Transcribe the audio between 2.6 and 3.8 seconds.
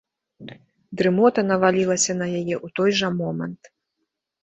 той жа момант.